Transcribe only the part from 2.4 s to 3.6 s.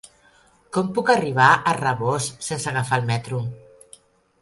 sense agafar el metro?